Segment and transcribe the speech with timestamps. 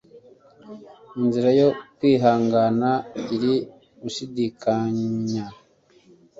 [1.19, 2.91] inzira yo kwihangana
[3.35, 3.53] iri
[4.01, 5.45] gushidikanya